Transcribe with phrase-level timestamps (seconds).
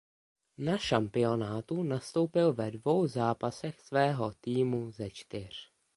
[0.57, 5.55] Na šampionátu nastoupil ve dvou zápasech svého týmu ze čtyř.